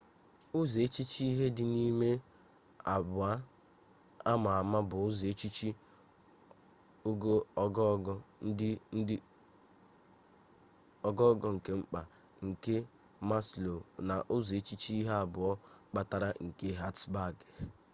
uzo-echiche 0.59 1.19
ihe-di_n’ime 1.31 2.11
abuo 2.93 3.31
ama 4.31 4.49
ama 4.61 4.79
bu 4.89 4.97
uzo-echiche 5.07 5.69
ogogo 11.07 11.47
nke 11.55 11.71
mkpa 11.79 12.01
nke 12.47 12.75
maslow 13.29 13.79
na 14.07 14.15
uzo-echiche 14.35 14.89
ihe 14.99 15.13
abuo 15.23 15.51
kpatara 15.89 16.29
nke 16.45 16.67
hertzberg 16.79 17.37